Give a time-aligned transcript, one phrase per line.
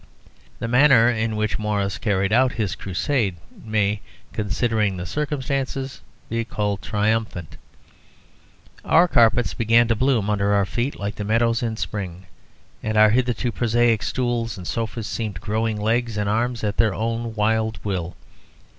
[0.57, 4.01] The manner in which Morris carried out his crusade may,
[4.33, 7.55] considering the circumstances, be called triumphant.
[8.83, 12.25] Our carpets began to bloom under our feet like the meadows in spring,
[12.81, 17.35] and our hitherto prosaic stools and sofas seemed growing legs and arms at their own
[17.35, 18.15] wild will.